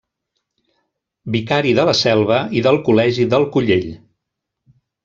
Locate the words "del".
2.71-2.83, 3.37-3.49